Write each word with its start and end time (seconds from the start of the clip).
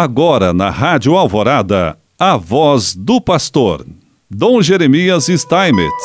Agora 0.00 0.52
na 0.52 0.70
Rádio 0.70 1.16
Alvorada, 1.16 1.98
a 2.16 2.36
voz 2.36 2.94
do 2.94 3.20
pastor, 3.20 3.84
Dom 4.30 4.62
Jeremias 4.62 5.26
Steinmetz. 5.26 6.04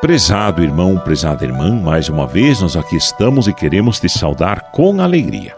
Prezado 0.00 0.62
irmão, 0.62 0.98
prezada 0.98 1.44
irmã, 1.44 1.78
mais 1.78 2.08
uma 2.08 2.26
vez 2.26 2.62
nós 2.62 2.74
aqui 2.74 2.96
estamos 2.96 3.48
e 3.48 3.52
queremos 3.52 4.00
te 4.00 4.08
saudar 4.08 4.70
com 4.72 4.98
alegria. 4.98 5.54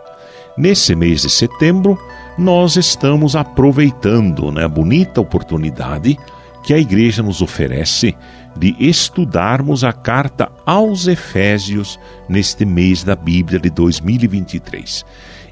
Nesse 0.58 0.96
mês 0.96 1.22
de 1.22 1.30
setembro, 1.30 1.96
nós 2.36 2.74
estamos 2.74 3.36
aproveitando 3.36 4.50
né, 4.50 4.64
a 4.64 4.68
bonita 4.68 5.20
oportunidade 5.20 6.18
que 6.64 6.74
a 6.74 6.78
igreja 6.78 7.22
nos 7.22 7.40
oferece 7.40 8.16
de 8.58 8.74
estudarmos 8.80 9.84
a 9.84 9.92
carta 9.92 10.50
aos 10.66 11.06
Efésios 11.06 12.00
neste 12.28 12.64
mês 12.64 13.04
da 13.04 13.14
Bíblia 13.14 13.60
de 13.60 13.70
2023 13.70 15.04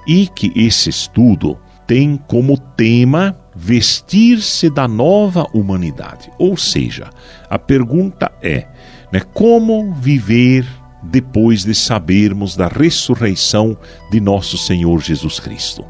e 0.06 0.26
que 0.28 0.52
esse 0.54 0.90
estudo 0.90 1.58
tem 1.86 2.16
como 2.16 2.56
tema 2.56 3.36
vestir-se 3.54 4.70
da 4.70 4.86
nova 4.86 5.46
humanidade. 5.52 6.30
Ou 6.38 6.56
seja, 6.56 7.10
a 7.48 7.58
pergunta 7.58 8.30
é: 8.40 8.66
né, 9.12 9.20
como 9.34 9.92
viver 9.94 10.66
depois 11.02 11.64
de 11.64 11.74
sabermos 11.74 12.56
da 12.56 12.68
ressurreição 12.68 13.76
de 14.10 14.20
nosso 14.20 14.56
Senhor 14.56 15.00
Jesus 15.00 15.40
Cristo? 15.40 15.84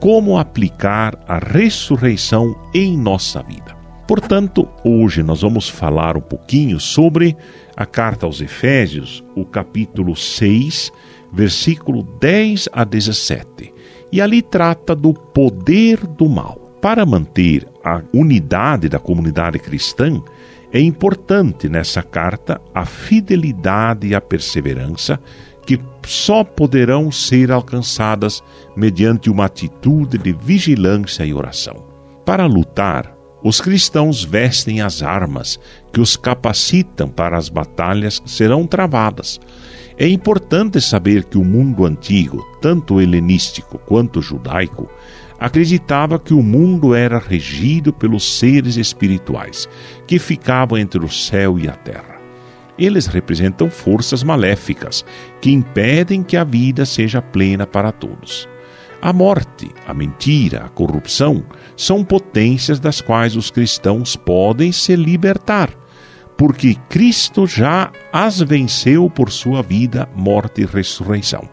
Como 0.00 0.38
aplicar 0.38 1.18
a 1.28 1.38
ressurreição 1.38 2.56
em 2.74 2.96
nossa 2.96 3.42
vida? 3.42 3.81
Portanto, 4.12 4.68
hoje 4.84 5.22
nós 5.22 5.40
vamos 5.40 5.70
falar 5.70 6.18
um 6.18 6.20
pouquinho 6.20 6.78
sobre 6.78 7.34
a 7.74 7.86
carta 7.86 8.26
aos 8.26 8.42
Efésios, 8.42 9.24
o 9.34 9.42
capítulo 9.42 10.14
6, 10.14 10.92
versículo 11.32 12.02
10 12.20 12.68
a 12.74 12.84
17. 12.84 13.72
E 14.12 14.20
ali 14.20 14.42
trata 14.42 14.94
do 14.94 15.14
poder 15.14 16.06
do 16.06 16.28
mal. 16.28 16.56
Para 16.82 17.06
manter 17.06 17.66
a 17.82 18.02
unidade 18.12 18.86
da 18.86 18.98
comunidade 18.98 19.58
cristã, 19.58 20.22
é 20.70 20.78
importante 20.78 21.66
nessa 21.66 22.02
carta 22.02 22.60
a 22.74 22.84
fidelidade 22.84 24.08
e 24.08 24.14
a 24.14 24.20
perseverança 24.20 25.18
que 25.66 25.80
só 26.06 26.44
poderão 26.44 27.10
ser 27.10 27.50
alcançadas 27.50 28.44
mediante 28.76 29.30
uma 29.30 29.46
atitude 29.46 30.18
de 30.18 30.34
vigilância 30.34 31.24
e 31.24 31.32
oração. 31.32 31.82
Para 32.26 32.44
lutar, 32.44 33.11
os 33.42 33.60
cristãos 33.60 34.22
vestem 34.22 34.80
as 34.80 35.02
armas 35.02 35.58
que 35.92 36.00
os 36.00 36.16
capacitam 36.16 37.08
para 37.08 37.36
as 37.36 37.48
batalhas 37.48 38.18
que 38.18 38.30
serão 38.30 38.66
travadas. 38.66 39.40
É 39.98 40.08
importante 40.08 40.80
saber 40.80 41.24
que 41.24 41.36
o 41.36 41.44
mundo 41.44 41.84
antigo, 41.84 42.42
tanto 42.60 43.00
helenístico 43.00 43.78
quanto 43.78 44.22
judaico, 44.22 44.88
acreditava 45.38 46.20
que 46.20 46.32
o 46.32 46.42
mundo 46.42 46.94
era 46.94 47.18
regido 47.18 47.92
pelos 47.92 48.38
seres 48.38 48.76
espirituais 48.76 49.68
que 50.06 50.18
ficavam 50.18 50.78
entre 50.78 51.04
o 51.04 51.08
céu 51.08 51.58
e 51.58 51.68
a 51.68 51.72
terra. 51.72 52.20
Eles 52.78 53.06
representam 53.06 53.68
forças 53.68 54.22
maléficas 54.22 55.04
que 55.40 55.50
impedem 55.50 56.22
que 56.22 56.36
a 56.36 56.44
vida 56.44 56.86
seja 56.86 57.20
plena 57.20 57.66
para 57.66 57.92
todos. 57.92 58.48
A 59.04 59.12
morte, 59.12 59.68
a 59.84 59.92
mentira, 59.92 60.64
a 60.64 60.68
corrupção 60.68 61.42
são 61.76 62.04
potências 62.04 62.78
das 62.78 63.00
quais 63.00 63.34
os 63.34 63.50
cristãos 63.50 64.14
podem 64.14 64.70
se 64.70 64.94
libertar, 64.94 65.70
porque 66.38 66.76
Cristo 66.88 67.44
já 67.44 67.90
as 68.12 68.38
venceu 68.38 69.10
por 69.10 69.32
sua 69.32 69.60
vida, 69.60 70.08
morte 70.14 70.62
e 70.62 70.64
ressurreição. 70.64 71.48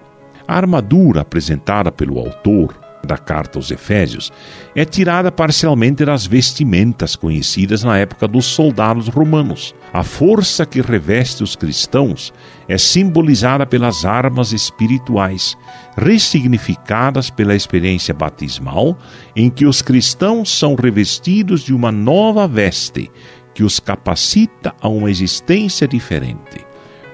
A 0.47 0.57
armadura 0.57 1.21
apresentada 1.21 1.91
pelo 1.91 2.19
autor 2.19 2.79
da 3.05 3.17
carta 3.17 3.57
aos 3.57 3.71
Efésios 3.71 4.31
é 4.75 4.85
tirada 4.85 5.31
parcialmente 5.31 6.03
das 6.05 6.25
vestimentas 6.25 7.15
conhecidas 7.15 7.83
na 7.83 7.97
época 7.97 8.27
dos 8.27 8.45
soldados 8.45 9.07
romanos. 9.07 9.73
A 9.93 10.03
força 10.03 10.65
que 10.65 10.81
reveste 10.81 11.43
os 11.43 11.55
cristãos 11.55 12.33
é 12.67 12.77
simbolizada 12.77 13.65
pelas 13.65 14.05
armas 14.05 14.51
espirituais, 14.51 15.57
ressignificadas 15.97 17.29
pela 17.29 17.55
experiência 17.55 18.13
batismal, 18.13 18.97
em 19.35 19.49
que 19.49 19.65
os 19.65 19.81
cristãos 19.81 20.49
são 20.49 20.75
revestidos 20.75 21.61
de 21.61 21.73
uma 21.73 21.91
nova 21.91 22.47
veste 22.47 23.09
que 23.53 23.63
os 23.63 23.79
capacita 23.79 24.73
a 24.79 24.87
uma 24.87 25.09
existência 25.09 25.87
diferente. 25.87 26.65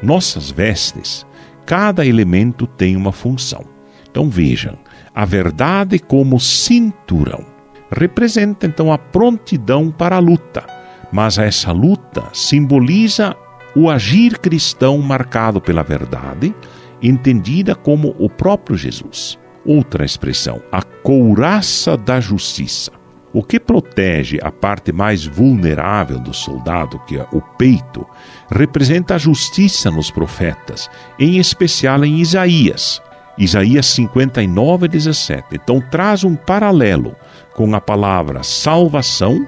Nossas 0.04 0.52
vestes, 0.52 1.26
cada 1.66 2.06
elemento 2.06 2.68
tem 2.68 2.96
uma 2.96 3.12
função. 3.12 3.75
Então 4.16 4.30
vejam, 4.30 4.78
a 5.14 5.26
verdade 5.26 6.00
como 6.00 6.40
cinturão. 6.40 7.46
Representa 7.92 8.66
então 8.66 8.90
a 8.90 8.98
prontidão 8.98 9.92
para 9.92 10.16
a 10.16 10.20
luta, 10.20 10.66
mas 11.12 11.38
essa 11.38 11.74
luta 11.74 12.24
simboliza 12.32 13.36
o 13.76 13.90
agir 13.90 14.40
cristão 14.40 15.00
marcado 15.00 15.60
pela 15.60 15.84
verdade, 15.84 16.56
entendida 17.02 17.76
como 17.76 18.16
o 18.18 18.30
próprio 18.30 18.78
Jesus. 18.78 19.38
Outra 19.66 20.06
expressão, 20.06 20.62
a 20.72 20.82
couraça 20.82 21.98
da 21.98 22.22
justiça. 22.22 22.94
O 23.34 23.44
que 23.44 23.60
protege 23.60 24.40
a 24.42 24.50
parte 24.50 24.94
mais 24.94 25.26
vulnerável 25.26 26.20
do 26.20 26.34
soldado, 26.34 27.00
que 27.00 27.18
é 27.18 27.28
o 27.34 27.42
peito, 27.42 28.08
representa 28.50 29.16
a 29.16 29.18
justiça 29.18 29.92
nos 29.92 30.10
profetas, 30.10 30.90
em 31.20 31.38
especial 31.38 32.06
em 32.06 32.22
Isaías, 32.22 33.02
Isaías 33.38 33.86
59, 33.88 34.88
17. 34.88 35.48
Então 35.54 35.82
traz 35.82 36.24
um 36.24 36.36
paralelo 36.36 37.16
com 37.54 37.74
a 37.76 37.82
palavra 37.82 38.44
salvação 38.44 39.46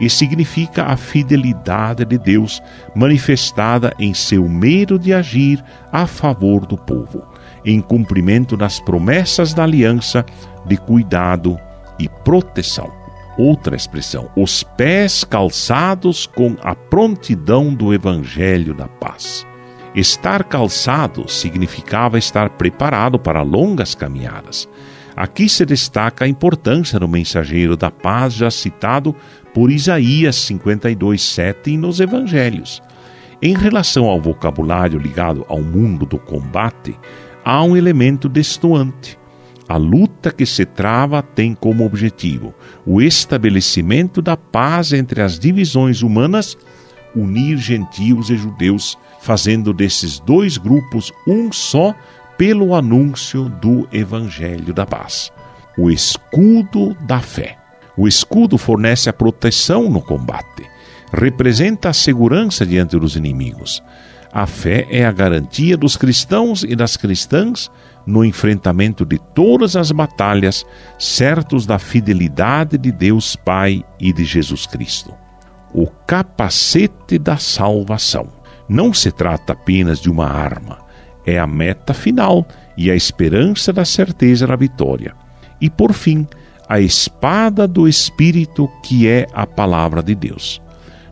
e 0.00 0.08
significa 0.08 0.84
a 0.84 0.96
fidelidade 0.96 2.04
de 2.04 2.16
Deus 2.16 2.62
manifestada 2.94 3.94
em 3.98 4.14
seu 4.14 4.48
medo 4.48 4.98
de 4.98 5.12
agir 5.12 5.62
a 5.92 6.06
favor 6.06 6.64
do 6.64 6.76
povo, 6.76 7.22
em 7.64 7.80
cumprimento 7.80 8.56
das 8.56 8.80
promessas 8.80 9.52
da 9.52 9.64
aliança 9.64 10.24
de 10.64 10.76
cuidado 10.78 11.58
e 11.98 12.08
proteção. 12.08 12.90
Outra 13.38 13.76
expressão, 13.76 14.30
os 14.36 14.62
pés 14.62 15.22
calçados 15.24 16.26
com 16.26 16.56
a 16.62 16.74
prontidão 16.74 17.74
do 17.74 17.94
evangelho 17.94 18.74
da 18.74 18.88
paz. 18.88 19.46
Estar 19.94 20.44
calçado 20.44 21.28
significava 21.28 22.16
estar 22.16 22.50
preparado 22.50 23.18
para 23.18 23.42
longas 23.42 23.94
caminhadas. 23.94 24.68
Aqui 25.16 25.48
se 25.48 25.66
destaca 25.66 26.24
a 26.24 26.28
importância 26.28 26.98
do 26.98 27.08
mensageiro 27.08 27.76
da 27.76 27.90
paz 27.90 28.34
já 28.34 28.50
citado 28.50 29.14
por 29.52 29.70
Isaías 29.70 30.36
52:7 30.36 31.76
nos 31.76 31.98
evangelhos. 31.98 32.80
Em 33.42 33.54
relação 33.54 34.04
ao 34.06 34.20
vocabulário 34.20 34.98
ligado 34.98 35.44
ao 35.48 35.60
mundo 35.60 36.06
do 36.06 36.18
combate, 36.18 36.96
há 37.44 37.62
um 37.64 37.76
elemento 37.76 38.28
destoante. 38.28 39.18
A 39.68 39.76
luta 39.76 40.30
que 40.30 40.46
se 40.46 40.64
trava 40.64 41.22
tem 41.22 41.54
como 41.54 41.84
objetivo 41.84 42.54
o 42.86 43.02
estabelecimento 43.02 44.22
da 44.22 44.36
paz 44.36 44.92
entre 44.92 45.20
as 45.20 45.38
divisões 45.38 46.02
humanas, 46.02 46.56
unir 47.14 47.56
gentios 47.56 48.30
e 48.30 48.36
judeus 48.36 48.96
fazendo 49.20 49.72
desses 49.72 50.18
dois 50.18 50.56
grupos 50.56 51.12
um 51.26 51.52
só 51.52 51.94
pelo 52.36 52.74
anúncio 52.74 53.48
do 53.48 53.86
Evangelho 53.92 54.72
da 54.72 54.86
Paz. 54.86 55.30
O 55.76 55.90
escudo 55.90 56.94
da 57.02 57.20
fé. 57.20 57.58
O 57.96 58.08
escudo 58.08 58.56
fornece 58.56 59.10
a 59.10 59.12
proteção 59.12 59.90
no 59.90 60.00
combate, 60.00 60.64
representa 61.12 61.90
a 61.90 61.92
segurança 61.92 62.64
diante 62.64 62.98
dos 62.98 63.14
inimigos. 63.14 63.82
A 64.32 64.46
fé 64.46 64.86
é 64.88 65.04
a 65.04 65.12
garantia 65.12 65.76
dos 65.76 65.96
cristãos 65.96 66.62
e 66.62 66.76
das 66.76 66.96
cristãs 66.96 67.70
no 68.06 68.24
enfrentamento 68.24 69.04
de 69.04 69.18
todas 69.18 69.76
as 69.76 69.90
batalhas, 69.92 70.64
certos 70.98 71.66
da 71.66 71.78
fidelidade 71.78 72.78
de 72.78 72.90
Deus 72.90 73.36
Pai 73.36 73.84
e 73.98 74.12
de 74.12 74.24
Jesus 74.24 74.66
Cristo. 74.66 75.12
O 75.74 75.86
capacete 76.06 77.18
da 77.18 77.36
salvação. 77.36 78.39
Não 78.70 78.94
se 78.94 79.10
trata 79.10 79.52
apenas 79.52 79.98
de 79.98 80.08
uma 80.08 80.26
arma, 80.26 80.78
é 81.26 81.40
a 81.40 81.46
meta 81.46 81.92
final 81.92 82.46
e 82.76 82.88
a 82.88 82.94
esperança 82.94 83.72
da 83.72 83.84
certeza 83.84 84.46
da 84.46 84.54
vitória. 84.54 85.12
E 85.60 85.68
por 85.68 85.92
fim, 85.92 86.24
a 86.68 86.78
espada 86.78 87.66
do 87.66 87.88
Espírito, 87.88 88.70
que 88.80 89.08
é 89.08 89.26
a 89.32 89.44
palavra 89.44 90.04
de 90.04 90.14
Deus. 90.14 90.62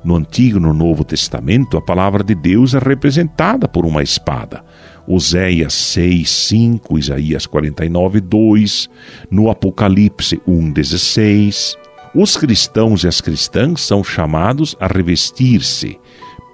No 0.04 0.14
Antigo 0.14 0.58
e 0.58 0.62
no 0.62 0.72
Novo 0.72 1.02
Testamento, 1.02 1.76
a 1.76 1.82
palavra 1.82 2.22
de 2.22 2.32
Deus 2.32 2.74
é 2.74 2.78
representada 2.78 3.66
por 3.66 3.84
uma 3.84 4.04
espada. 4.04 4.64
Oséias 5.04 5.74
6, 5.74 6.30
5, 6.30 6.96
Isaías 6.96 7.44
49, 7.44 8.20
2, 8.20 8.88
no 9.32 9.50
Apocalipse 9.50 10.40
1, 10.46 10.70
16. 10.70 11.76
Os 12.14 12.36
cristãos 12.36 13.02
e 13.02 13.08
as 13.08 13.20
cristãs 13.20 13.80
são 13.80 14.04
chamados 14.04 14.76
a 14.78 14.86
revestir-se, 14.86 15.98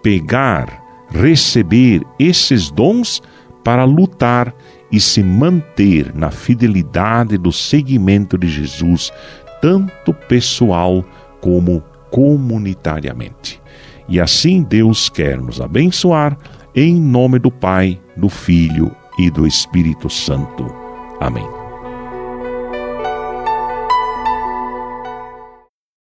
pegar 0.03 0.84
receber 1.15 2.03
esses 2.19 2.71
dons 2.71 3.23
para 3.63 3.85
lutar 3.85 4.55
e 4.93 5.01
se 5.01 5.23
manter 5.23 6.15
na 6.15 6.31
fidelidade 6.31 7.39
do 7.39 7.51
seguimento 7.51 8.37
de 8.37 8.49
Jesus, 8.49 9.11
tanto 9.63 10.13
pessoal 10.13 11.05
como 11.41 11.83
comunitariamente. 12.11 13.61
E 14.09 14.21
assim 14.21 14.63
Deus 14.63 15.09
quer 15.09 15.39
nos 15.39 15.61
abençoar, 15.61 16.37
em 16.75 17.01
nome 17.01 17.39
do 17.39 17.51
Pai, 17.51 18.01
do 18.17 18.29
Filho 18.29 18.95
e 19.19 19.31
do 19.31 19.47
Espírito 19.47 20.11
Santo. 20.11 20.67
Amém. 21.21 21.64